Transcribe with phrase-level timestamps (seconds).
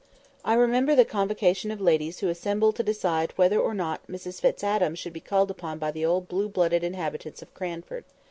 [0.43, 4.63] I remember the convocation of ladies who assembled to decide whether or not Mrs Fitz
[4.63, 8.03] Adam should be called upon by the old blue blooded inhabitants of Cranford.